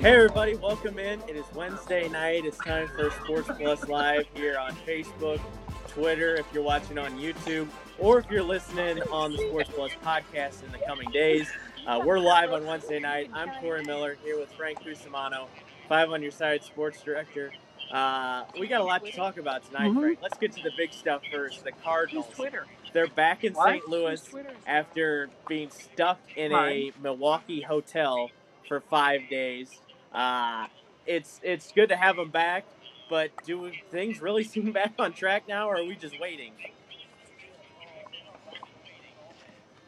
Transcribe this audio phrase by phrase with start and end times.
[0.00, 1.20] Hey everybody, welcome in.
[1.28, 2.44] It is Wednesday night.
[2.44, 5.40] It's time for Sports Plus Live here on Facebook,
[5.88, 7.68] Twitter, if you're watching on YouTube,
[7.98, 11.48] or if you're listening on the Sports Plus podcast in the coming days.
[11.86, 13.30] Uh, we're live on Wednesday night.
[13.32, 15.46] I'm Corey Miller here with Frank Cusimano,
[15.88, 17.52] five on your side sports director.
[17.92, 20.00] Uh, we got a lot to talk about tonight, Mhm.
[20.00, 20.18] Frank.
[20.22, 21.64] Let's get to the big stuff first.
[21.64, 22.28] The Cardinals.
[22.34, 22.66] Twitter.
[22.92, 23.54] They're back in?
[23.54, 23.88] St.
[23.88, 24.22] Louis
[24.66, 28.30] after being stuck in a Milwaukee hotel
[28.68, 29.80] for five days.
[30.16, 30.66] Uh,
[31.06, 32.64] it's it's good to have them back,
[33.10, 36.52] but do things really seem back on track now, or are we just waiting?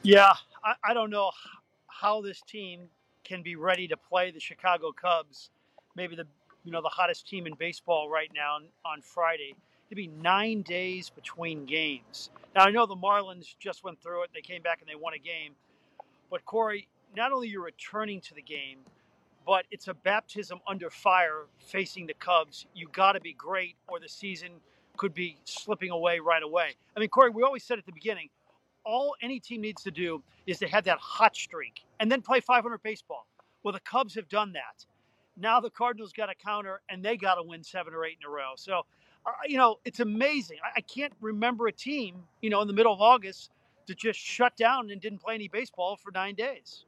[0.02, 1.30] Yeah, I, I don't know
[1.86, 2.88] how this team
[3.24, 5.50] can be ready to play the Chicago Cubs,
[5.96, 6.26] maybe the
[6.62, 9.54] you know the hottest team in baseball right now on, on Friday.
[9.88, 12.28] It'd be nine days between games.
[12.54, 15.14] Now I know the Marlins just went through it; they came back and they won
[15.14, 15.54] a game.
[16.30, 18.80] But Corey, not only you're returning to the game,
[19.48, 22.66] but it's a baptism under fire facing the Cubs.
[22.74, 24.50] You got to be great, or the season
[24.98, 26.74] could be slipping away right away.
[26.94, 28.28] I mean, Corey, we always said at the beginning,
[28.84, 32.40] all any team needs to do is to have that hot streak and then play
[32.40, 33.26] 500 baseball.
[33.62, 34.84] Well, the Cubs have done that.
[35.38, 38.28] Now the Cardinals got a counter and they got to win seven or eight in
[38.28, 38.52] a row.
[38.56, 38.82] So,
[39.24, 40.58] uh, you know, it's amazing.
[40.62, 43.50] I, I can't remember a team, you know, in the middle of August
[43.86, 46.84] to just shut down and didn't play any baseball for nine days.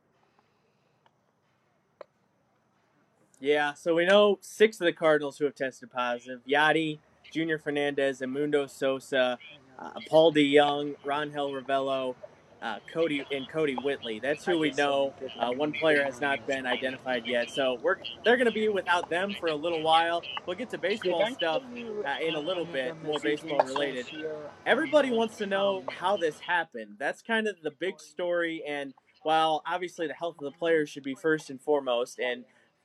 [3.40, 6.98] Yeah, so we know six of the Cardinals who have tested positive: Yadi,
[7.32, 9.38] Junior Fernandez, Edmundo Sosa,
[9.78, 12.16] uh, Paul DeJong, Rangel Ravelo,
[12.60, 14.20] uh, Cody, and Kodi Whitley.
[14.20, 15.14] That's who we know.
[15.38, 17.96] Uh, one player has not been identified yet, so we're
[18.26, 20.22] they're going to be without them for a little while.
[20.46, 24.04] We'll get to baseball stuff uh, in a little bit, more baseball related.
[24.66, 26.96] Everybody wants to know how this happened.
[26.98, 31.04] That's kind of the big story, and while obviously the health of the players should
[31.04, 32.44] be first and foremost, and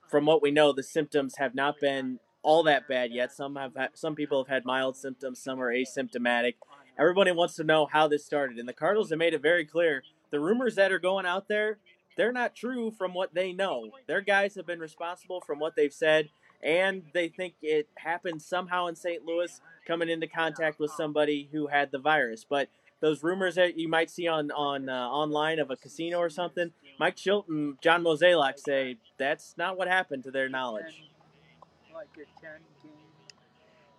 [0.10, 3.32] from what we know, the symptoms have not been all that bad yet.
[3.32, 6.56] Some have had, some people have had mild symptoms, some are asymptomatic.
[6.98, 10.04] Everybody wants to know how this started, and the Cardinals have made it very clear.
[10.32, 11.78] The rumors that are going out there,
[12.16, 13.90] they're not true from what they know.
[14.08, 16.30] Their guys have been responsible from what they've said,
[16.64, 19.26] and they think it happened somehow in St.
[19.26, 22.46] Louis, coming into contact with somebody who had the virus.
[22.48, 22.70] But
[23.02, 26.72] those rumors that you might see on on uh, online of a casino or something,
[27.00, 27.46] Mike Shildt,
[27.82, 31.04] John Mozeliak say that's not what happened to their knowledge.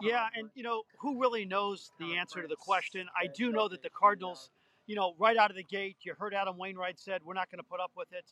[0.01, 3.07] Yeah, and you know who really knows the answer to the question?
[3.19, 4.51] I do know that the Cardinals,
[4.87, 7.59] you know, right out of the gate, you heard Adam Wainwright said we're not going
[7.59, 8.25] to put up with it.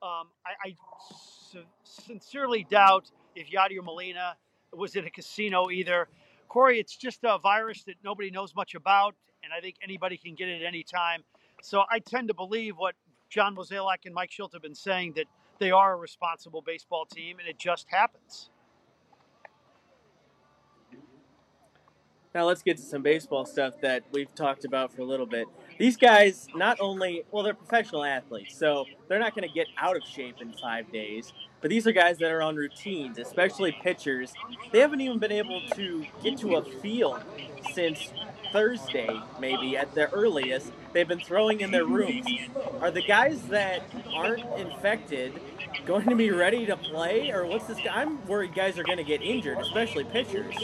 [0.00, 4.36] Um, I, I sincerely doubt if Yadier Molina
[4.72, 6.08] was in a casino either.
[6.48, 10.34] Corey, it's just a virus that nobody knows much about, and I think anybody can
[10.34, 11.24] get it at any time.
[11.62, 12.94] So I tend to believe what
[13.28, 15.26] John Mozeliak and Mike Shildt have been saying that
[15.58, 18.50] they are a responsible baseball team, and it just happens.
[22.34, 25.46] Now let's get to some baseball stuff that we've talked about for a little bit.
[25.78, 29.96] These guys not only well they're professional athletes, so they're not going to get out
[29.96, 34.32] of shape in 5 days, but these are guys that are on routines, especially pitchers.
[34.72, 37.20] They haven't even been able to get to a field
[37.72, 38.12] since
[38.52, 40.72] Thursday, maybe at the earliest.
[40.92, 42.26] They've been throwing in their rooms.
[42.80, 43.82] Are the guys that
[44.14, 45.40] aren't infected
[45.84, 47.78] going to be ready to play, or what's this?
[47.90, 50.54] I'm worried guys are going to get injured, especially pitchers.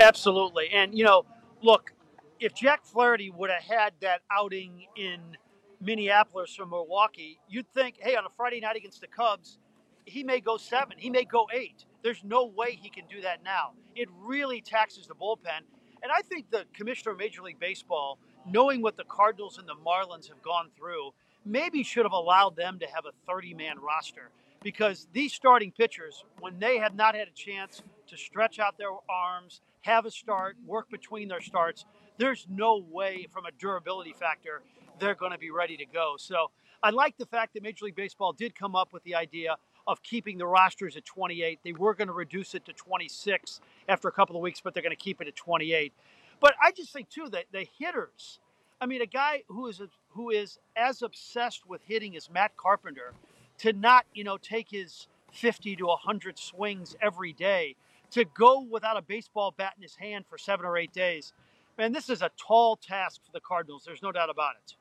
[0.00, 0.68] Absolutely.
[0.72, 1.24] And, you know,
[1.62, 1.92] look,
[2.40, 5.36] if Jack Flaherty would have had that outing in
[5.80, 9.58] Minneapolis or Milwaukee, you'd think, hey, on a Friday night against the Cubs,
[10.04, 11.84] he may go seven, he may go eight.
[12.02, 13.72] There's no way he can do that now.
[13.94, 15.62] It really taxes the bullpen.
[16.02, 19.74] And I think the commissioner of Major League Baseball, knowing what the Cardinals and the
[19.74, 21.12] Marlins have gone through,
[21.44, 24.30] maybe should have allowed them to have a 30 man roster
[24.62, 28.90] because these starting pitchers, when they have not had a chance to stretch out their
[29.08, 31.84] arms, have a start, work between their starts,
[32.16, 34.62] there's no way from a durability factor
[35.00, 36.16] they're going to be ready to go.
[36.18, 36.50] So
[36.82, 39.56] I like the fact that Major League Baseball did come up with the idea
[39.86, 41.60] of keeping the rosters at 28.
[41.64, 44.82] They were going to reduce it to 26 after a couple of weeks, but they're
[44.82, 45.92] going to keep it at 28.
[46.40, 48.38] But I just think too that the hitters,
[48.80, 49.80] I mean, a guy who is
[50.10, 53.12] who is as obsessed with hitting as Matt Carpenter,
[53.58, 57.74] to not you know take his 50 to 100 swings every day,
[58.10, 61.32] to go without a baseball bat in his hand for seven or eight days,
[61.76, 63.84] man, this is a tall task for the Cardinals.
[63.84, 64.74] There's no doubt about it.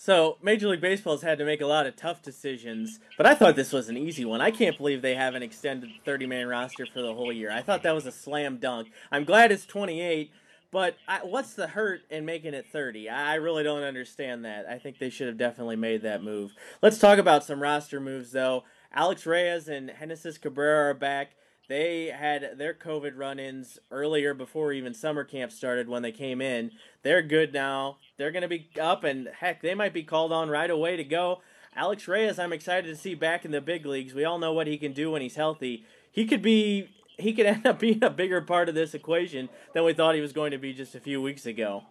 [0.00, 3.34] So, Major League Baseball has had to make a lot of tough decisions, but I
[3.34, 4.40] thought this was an easy one.
[4.40, 7.50] I can't believe they have an extended 30 man roster for the whole year.
[7.50, 8.92] I thought that was a slam dunk.
[9.10, 10.30] I'm glad it's 28,
[10.70, 13.08] But I, what's the hurt in making it 30?
[13.08, 14.66] I really don't understand that.
[14.66, 16.54] I think they should have definitely made that move.
[16.80, 18.62] Let's talk about some roster moves, though.
[18.92, 21.32] Alex Reyes and Genesis Cabrera are back.
[21.68, 26.40] They had their COVID run ins earlier before even summer camp started when they came
[26.40, 26.70] in.
[27.02, 27.98] They're good now.
[28.16, 31.04] They're going to be up, and heck, they might be called on right away to
[31.04, 31.42] go.
[31.76, 34.14] Alex Reyes, I'm excited to see back in the big leagues.
[34.14, 35.84] We all know what he can do when he's healthy.
[36.10, 36.88] He could be
[37.18, 40.22] he could end up being a bigger part of this equation than we thought he
[40.22, 41.84] was going to be just a few weeks ago.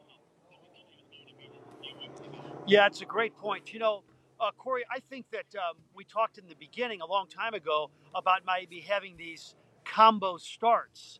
[2.66, 3.72] Yeah, it's a great point.
[3.72, 4.04] You know,
[4.42, 7.92] uh, Corey, I think that um, we talked in the beginning a long time ago
[8.14, 9.56] about maybe having these
[9.98, 11.20] combo starts.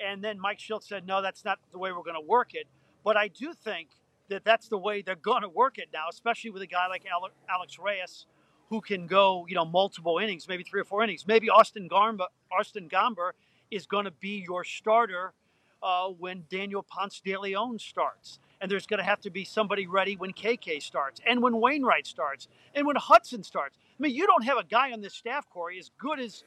[0.00, 2.66] And then Mike Shildt said, no, that's not the way we're going to work it.
[3.04, 3.88] But I do think
[4.30, 7.04] that that's the way they're going to work it now, especially with a guy like
[7.50, 8.24] Alex Reyes
[8.70, 11.26] who can go, you know, multiple innings, maybe three or four innings.
[11.26, 13.32] Maybe Austin Gomber, Austin Gomber
[13.70, 15.34] is going to be your starter
[15.82, 18.38] uh, when Daniel Ponce de Leon starts.
[18.62, 22.06] And there's going to have to be somebody ready when KK starts and when Wainwright
[22.06, 23.76] starts and when Hudson starts.
[23.76, 26.42] I mean, you don't have a guy on this staff, Corey, as good as,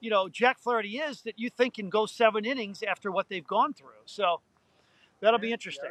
[0.00, 3.46] you know, Jack Flaherty is that you think can go seven innings after what they've
[3.46, 4.02] gone through.
[4.06, 4.40] So
[5.20, 5.90] that'll be interesting.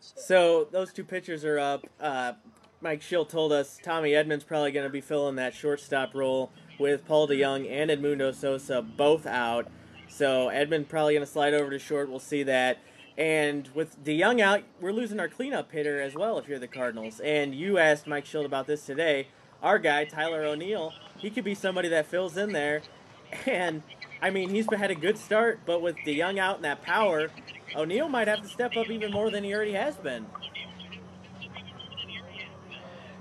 [0.00, 1.86] So those two pitchers are up.
[2.00, 2.34] Uh,
[2.80, 7.06] Mike Shildt told us Tommy Edman's probably going to be filling that shortstop role with
[7.06, 9.66] Paul DeJong and Edmundo Sosa both out.
[10.08, 12.08] So Edman probably going to slide over to short.
[12.08, 12.78] We'll see that.
[13.18, 17.18] And with DeJong out, we're losing our cleanup hitter as well if you're the Cardinals.
[17.20, 19.28] And you asked Mike Shildt about this today.
[19.66, 22.82] Our guy, Tyler O'Neill, he could be somebody that fills in there.
[23.46, 23.82] And,
[24.22, 27.30] I mean, he's had a good start, but with DeJong out and that power,
[27.74, 30.24] O'Neill might have to step up even more than he already has been.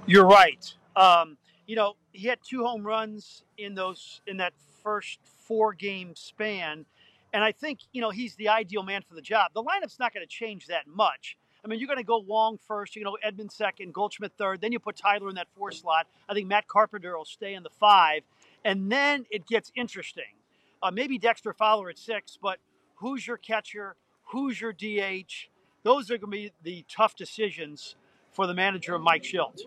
[0.06, 0.72] You're right.
[0.96, 4.54] Um, you know, he had two home runs in those in that
[4.84, 5.18] first
[5.48, 6.86] four game span,
[7.34, 9.52] and I think you know he's the ideal man for the job.
[9.56, 11.38] The lineup's not going to change that much.
[11.66, 14.72] I mean, you're going to go Wong first, you know, Edman second, Goldschmidt third, then
[14.72, 16.06] you put Tyler in that four slot.
[16.30, 18.22] I think Matt Carpenter will stay in the five,
[18.64, 20.36] and then it gets interesting.
[20.84, 22.60] Uh, maybe Dexter Fowler at six, but
[22.98, 23.96] who's your catcher?
[24.26, 25.50] Who's your DH?
[25.82, 27.96] Those are going to be the tough decisions
[28.32, 29.62] for the manager, of Mike Shildt.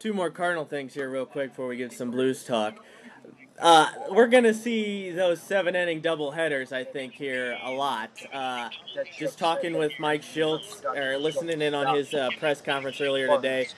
[0.00, 2.82] two more Cardinal things here, real quick, before we get some Blues talk.
[3.60, 8.10] Uh, we're gonna see those seven inning double headers, I think, here a lot.
[8.32, 8.70] Uh,
[9.18, 13.68] just talking with Mike Shildt or listening in on his uh, press conference earlier today,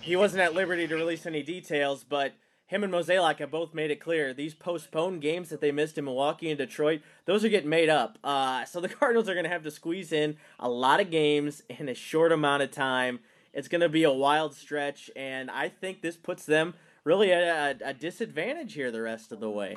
[0.00, 2.32] he wasn't at liberty to release any details, but
[2.66, 6.04] him and Mozeliak have both made it clear these postponed games that they missed in
[6.04, 8.18] Milwaukee and Detroit, those are getting made up.
[8.24, 11.88] Uh, so the Cardinals are gonna have to squeeze in a lot of games in
[11.88, 13.20] a short amount of time.
[13.54, 16.72] It's going to be a wild stretch, and I think this puts them
[17.04, 19.76] really at a, a disadvantage here the rest of the way.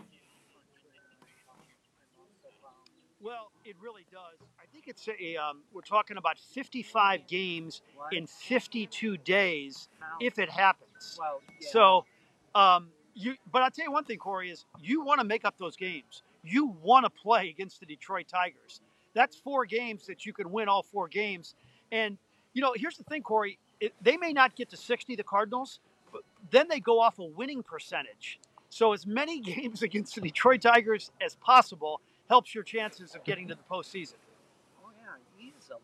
[3.22, 4.48] Well, it really does.
[4.60, 5.36] I think it's a.
[5.38, 7.82] Um, we're talking about 55 games
[8.12, 9.90] in 52 days,
[10.20, 11.20] if it happens.
[11.72, 12.06] So,
[12.54, 13.36] um, you.
[13.52, 16.22] But I'll tell you one thing, Corey is you want to make up those games.
[16.44, 18.82] You want to play against the Detroit Tigers.
[19.16, 21.56] That's four games that you can win all four games.
[21.92, 22.20] And
[22.54, 25.80] you know, here's the thing, Corey it, they may not get to 60, the Cardinals,
[25.85, 25.85] but
[26.56, 28.40] then they go off a winning percentage.
[28.70, 33.48] So as many games against the Detroit Tigers as possible helps your chances of getting
[33.48, 34.16] to the postseason.
[34.84, 35.80] Oh yeah, easily.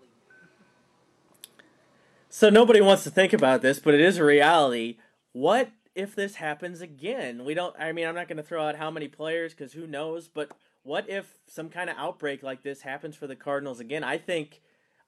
[2.29, 4.97] So nobody wants to think about this, but it is a reality.
[5.33, 7.43] What if this happens again?
[7.43, 7.75] We don't.
[7.77, 10.29] I mean, I'm not going to throw out how many players because who knows.
[10.29, 10.51] But
[10.83, 14.03] what if some kind of outbreak like this happens for the Cardinals again?
[14.03, 14.61] I think.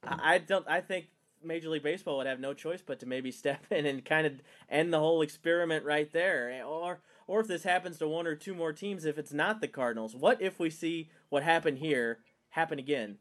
[0.06, 0.66] I don't.
[0.68, 1.08] I think
[1.44, 4.42] Major League Baseball would have no choice but to maybe step in and kind of
[4.70, 6.64] end the whole experiment right there.
[6.66, 9.68] Or or if this happens to one or two more teams, if it's not the
[9.68, 12.20] Cardinals, what if we see what happened here
[12.50, 13.18] happen again?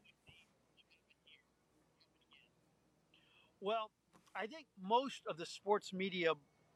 [3.61, 3.91] Well,
[4.35, 6.33] I think most of the sports media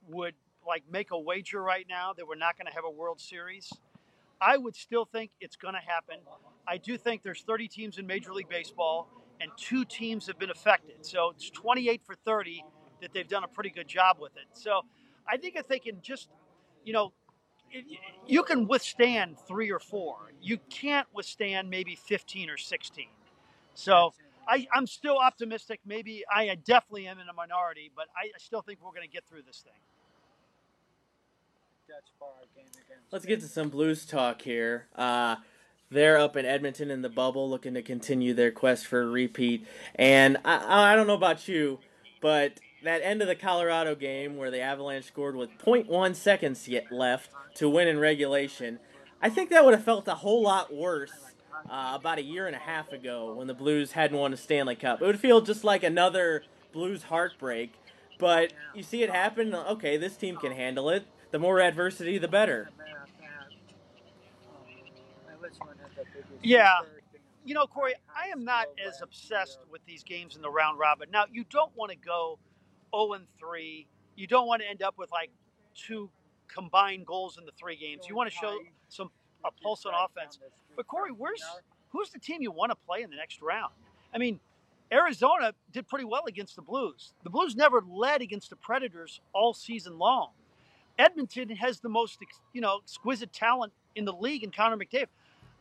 [0.08, 0.36] would
[0.66, 3.72] like make a wager right now that we're not going to have a World Series.
[4.40, 6.18] I would still think it's going to happen.
[6.68, 9.10] I do think there's 30 teams in Major League Baseball
[9.42, 11.06] and two teams have been affected.
[11.06, 12.64] So it's 28 for 30
[13.02, 14.46] that they've done a pretty good job with it.
[14.54, 14.82] So
[15.28, 16.30] I think if they can just,
[16.84, 17.14] you know,
[18.26, 20.32] you can withstand three or four.
[20.42, 23.08] You can't withstand maybe 15 or 16.
[23.74, 24.14] So
[24.48, 25.82] I, am still optimistic.
[25.86, 29.26] Maybe I definitely am in a minority, but I, still think we're going to get
[29.28, 29.74] through this thing.
[33.12, 34.88] Let's get to some Blues talk here.
[34.96, 35.38] Uh,
[35.90, 39.66] they're up in Edmonton in the bubble looking to continue their quest for a repeat.
[39.96, 41.80] And I, I don't know about you,
[42.22, 46.92] but that end of the Colorado game where the Avalanche scored with 0.1 seconds yet
[46.92, 48.80] left to win in regulation,
[49.22, 51.14] I think that would have felt a whole lot worse
[51.70, 54.76] uh, about a year and a half ago when the Blues hadn't won a Stanley
[54.76, 55.02] Cup.
[55.02, 57.74] It would feel just like another Blues heartbreak.
[58.20, 59.54] But you see it happen.
[59.54, 61.06] Okay, this team can handle it.
[61.32, 62.70] The more adversity, the better.
[66.44, 66.72] Yeah.
[67.46, 71.10] You know, Corey, I am not as obsessed with these games in the round robin.
[71.12, 72.40] Now, you don't want to go
[72.94, 73.88] 0 and 3.
[74.16, 75.30] You don't want to end up with like
[75.76, 76.10] two
[76.48, 78.08] combined goals in the three games.
[78.10, 78.58] You want to show
[78.90, 79.12] some
[79.46, 80.40] a pulse on offense.
[80.76, 81.44] But Corey, where's
[81.90, 83.74] who's the team you want to play in the next round?
[84.14, 84.40] I mean,
[84.92, 87.14] Arizona did pretty well against the Blues.
[87.24, 90.32] The Blues never led against the Predators all season long.
[90.98, 92.20] Edmonton has the most,
[92.54, 95.08] you know, exquisite talent in the league in Connor McDavid.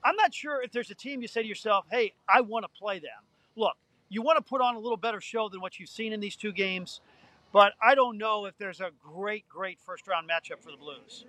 [0.07, 2.69] I'm not sure if there's a team you say to yourself, "Hey, I want to
[2.69, 3.25] play them."
[3.57, 3.77] Look,
[4.09, 6.37] you want to put on a little better show than what you've seen in these
[6.37, 7.01] two games,
[7.53, 11.25] but I don't know if there's a great, great first round matchup for the Blues.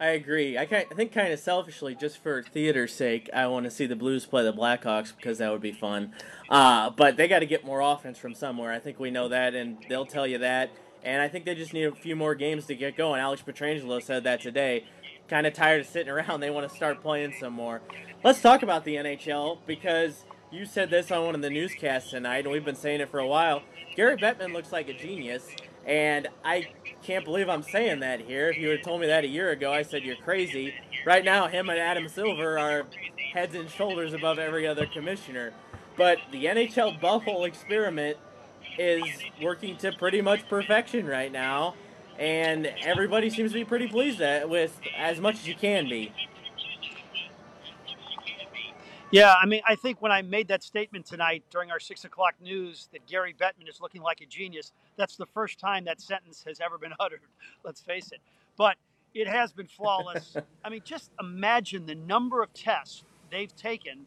[0.00, 0.58] I agree.
[0.58, 3.96] I, I think kind of selfishly, just for theater's sake, I want to see the
[3.96, 6.12] Blues play the Blackhawks because that would be fun.
[6.48, 8.72] Uh, but they got to get more offense from somewhere.
[8.72, 10.70] I think we know that, and they'll tell you that.
[11.04, 13.20] And I think they just need a few more games to get going.
[13.20, 14.84] Alex Pietrangelo said that today.
[15.28, 16.40] Kind of tired of sitting around.
[16.40, 17.80] They want to start playing some more.
[18.22, 22.44] Let's talk about the NHL because you said this on one of the newscasts tonight,
[22.44, 23.62] and we've been saying it for a while.
[23.96, 25.48] Gary Bettman looks like a genius.
[25.86, 26.68] And I
[27.02, 28.50] can't believe I'm saying that here.
[28.50, 30.74] If you had told me that a year ago, I said you're crazy.
[31.04, 32.86] Right now, him and Adam Silver are
[33.32, 35.52] heads and shoulders above every other commissioner.
[35.96, 38.16] But the NHL bubble experiment
[38.78, 39.02] is
[39.42, 41.74] working to pretty much perfection right now,
[42.22, 46.12] and everybody seems to be pretty pleased with as much as you can be.
[49.10, 52.34] Yeah, I mean, I think when I made that statement tonight during our six o'clock
[52.40, 56.44] news that Gary Bettman is looking like a genius, that's the first time that sentence
[56.46, 57.22] has ever been uttered.
[57.64, 58.20] Let's face it.
[58.56, 58.76] But
[59.14, 60.36] it has been flawless.
[60.64, 63.02] I mean, just imagine the number of tests
[63.32, 64.06] they've taken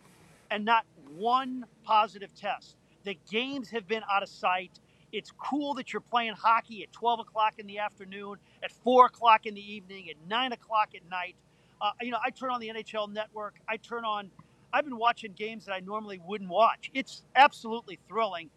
[0.50, 0.86] and not
[1.18, 2.78] one positive test.
[3.04, 4.80] The games have been out of sight.
[5.16, 9.46] It's cool that you're playing hockey at 12 o'clock in the afternoon, at 4 o'clock
[9.46, 11.36] in the evening, at 9 o'clock at night.
[11.82, 14.30] Uh, you know, I turn on the NHL network, I turn on
[14.76, 16.92] I've been watching games that I normally wouldn't watch.
[16.94, 18.50] It's absolutely thrilling.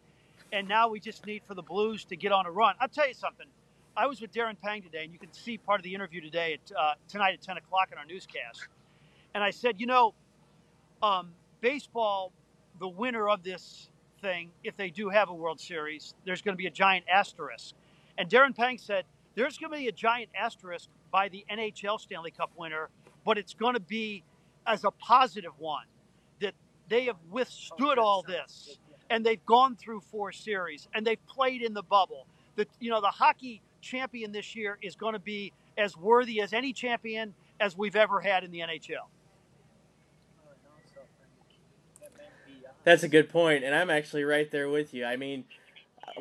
[0.53, 2.75] And now we just need for the Blues to get on a run.
[2.81, 3.47] I'll tell you something.
[3.97, 6.55] I was with Darren Pang today, and you can see part of the interview today
[6.55, 8.67] at uh, tonight at 10 o'clock in our newscast.
[9.33, 10.13] And I said, you know,
[11.05, 12.33] um, baseball,
[12.81, 13.89] the winner of this
[14.21, 17.75] thing, if they do have a World Series, there's going to be a giant asterisk.
[18.17, 22.31] And Darren Pang said, there's going to be a giant asterisk by the NHL Stanley
[22.31, 22.89] Cup winner,
[23.25, 24.25] but it's going to be
[24.67, 25.87] as a positive one
[26.41, 26.55] that
[26.89, 28.79] they have withstood all this
[29.11, 32.27] and they've gone through four series and they've played in the bubble.
[32.57, 36.53] The you know the hockey champion this year is going to be as worthy as
[36.53, 39.07] any champion as we've ever had in the NHL.
[42.85, 45.05] That's a good point, and I'm actually right there with you.
[45.05, 45.45] I mean,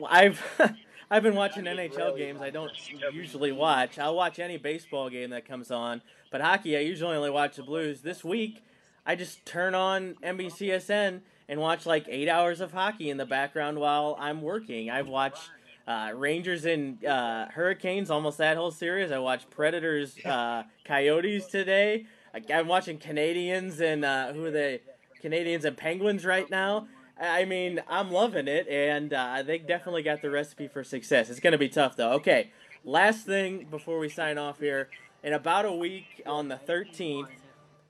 [0.08, 0.44] I've
[1.12, 2.42] I've been watching NHL games.
[2.42, 2.72] I don't
[3.14, 3.98] usually watch.
[3.98, 7.64] I'll watch any baseball game that comes on, but hockey I usually only watch the
[7.64, 8.02] Blues.
[8.02, 8.64] This week
[9.06, 13.80] I just turn on NBCSN and watch like eight hours of hockey in the background
[13.80, 14.90] while I'm working.
[14.90, 15.50] I've watched
[15.88, 19.12] uh, Rangers and uh, Hurricanes almost that whole series.
[19.12, 22.06] I watched Predators, uh, Coyotes today.
[22.54, 24.82] I'm watching Canadiens and uh, who are they?
[25.24, 26.88] Canadiens and Penguins right now.
[27.20, 31.30] I mean, I'm loving it, and uh, they definitely got the recipe for success.
[31.30, 32.14] It's going to be tough, though.
[32.14, 32.52] Okay,
[32.84, 34.90] last thing before we sign off here.
[35.24, 37.28] In about a week, on the 13th,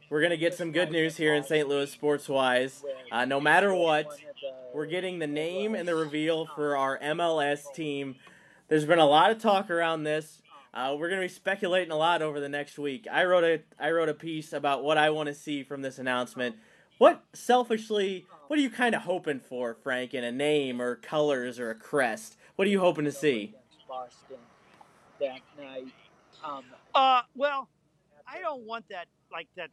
[0.09, 1.67] we're going to get some good news here in St.
[1.67, 2.85] Louis sports wise.
[3.11, 4.07] Uh, no matter what,
[4.73, 8.15] we're getting the name and the reveal for our MLS team.
[8.69, 10.41] There's been a lot of talk around this.
[10.73, 13.07] Uh, we're going to be speculating a lot over the next week.
[13.11, 15.97] I wrote a I wrote a piece about what I want to see from this
[15.97, 16.55] announcement.
[16.97, 21.59] What selfishly, what are you kind of hoping for, Frank, in a name or colors
[21.59, 22.37] or a crest?
[22.55, 23.53] What are you hoping to see?
[23.87, 24.37] Boston
[25.19, 25.87] that night.
[26.43, 26.63] Um,
[26.93, 27.69] uh, well,
[28.27, 29.69] I don't want that like that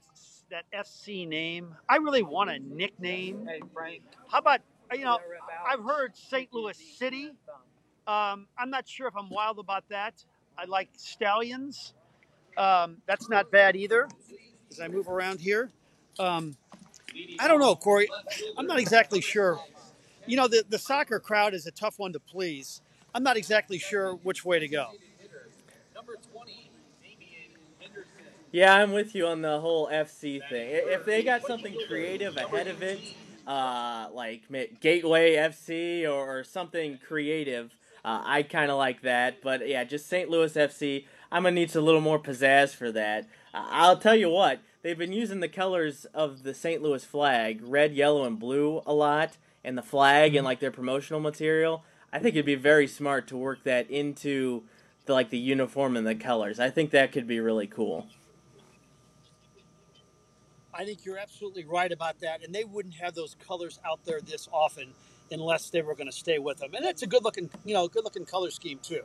[0.50, 1.74] that FC name.
[1.88, 3.46] I really want a nickname.
[3.46, 4.02] Hey Frank.
[4.28, 4.60] How about
[4.92, 5.18] you know?
[5.66, 6.52] I've heard St.
[6.52, 7.32] Louis City.
[8.06, 10.22] Um, I'm not sure if I'm wild about that.
[10.58, 11.94] I like Stallions.
[12.56, 14.08] Um, that's not bad either.
[14.70, 15.70] As I move around here,
[16.18, 16.54] um,
[17.38, 18.08] I don't know, Corey.
[18.56, 19.60] I'm not exactly sure.
[20.26, 22.80] You know, the the soccer crowd is a tough one to please.
[23.14, 24.90] I'm not exactly sure which way to go.
[28.50, 30.68] Yeah, I'm with you on the whole FC thing.
[30.70, 33.00] If they got something creative ahead of it,
[33.46, 34.42] uh, like
[34.80, 37.76] Gateway FC or, or something creative.
[38.04, 40.28] Uh, I kind of like that, but yeah, just St.
[40.28, 41.06] Louis FC.
[41.32, 43.24] I'm gonna need a little more pizzazz for that.
[43.52, 46.80] Uh, I'll tell you what, they've been using the colors of the St.
[46.80, 50.44] Louis flag, red, yellow, and blue, a lot, and the flag and mm-hmm.
[50.44, 51.82] like their promotional material.
[52.12, 54.62] I think it'd be very smart to work that into
[55.06, 56.60] the like the uniform and the colors.
[56.60, 58.06] I think that could be really cool.
[60.72, 64.20] I think you're absolutely right about that, and they wouldn't have those colors out there
[64.20, 64.88] this often
[65.30, 66.74] unless they were going to stay with them.
[66.74, 69.04] And that's a good looking, you know, good looking color scheme too.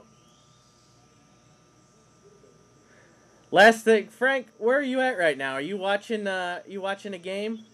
[3.52, 5.54] Last thing, Frank, where are you at right now?
[5.54, 6.28] Are you watching?
[6.28, 7.66] Uh, you watching a game?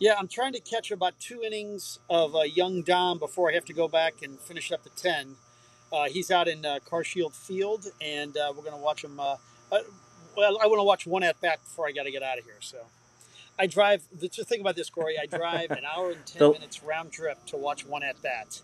[0.00, 3.64] Yeah, I'm trying to catch about two innings of uh, young Dom before I have
[3.66, 5.36] to go back and finish up the ten.
[5.92, 9.20] Uh, he's out in uh, Carshield Field, and uh, we're going to watch him.
[9.20, 9.36] Uh,
[9.70, 9.80] uh,
[10.36, 12.44] well, I want to watch one at bat before I got to get out of
[12.44, 12.58] here.
[12.60, 12.78] So,
[13.58, 14.02] I drive.
[14.12, 17.44] The thing about this, Corey, I drive an hour and ten the, minutes round trip
[17.46, 18.62] to watch one at bat.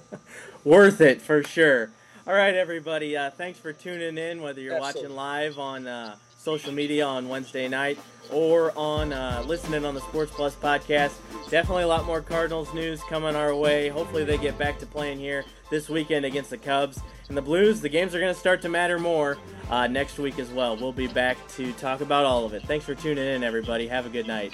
[0.64, 1.90] Worth it for sure.
[2.26, 3.16] All right, everybody.
[3.16, 4.42] Uh, thanks for tuning in.
[4.42, 5.02] Whether you're Absolutely.
[5.02, 7.98] watching live on uh, social media on Wednesday night
[8.32, 11.14] or on uh, listening on the Sports Plus podcast,
[11.50, 13.88] definitely a lot more Cardinals news coming our way.
[13.88, 17.80] Hopefully, they get back to playing here this weekend against the Cubs and the Blues.
[17.80, 19.38] The games are going to start to matter more
[19.70, 20.76] uh, next week as well.
[20.76, 22.62] We'll be back to talk about all of it.
[22.64, 23.86] Thanks for tuning in, everybody.
[23.86, 24.52] Have a good night.